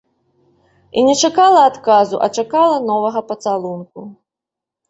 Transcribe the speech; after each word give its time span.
І 1.01 1.03
не 1.07 1.11
чакала 1.27 1.59
адказу, 1.71 2.15
а 2.29 2.31
чакала 2.39 2.77
новага 2.89 3.25
пацалунку. 3.29 3.99